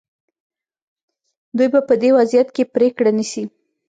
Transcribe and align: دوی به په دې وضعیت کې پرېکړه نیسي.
دوی 1.57 1.67
به 1.73 1.79
په 1.89 1.93
دې 2.01 2.09
وضعیت 2.17 2.47
کې 2.55 2.63
پرېکړه 2.75 3.11
نیسي. 3.17 3.43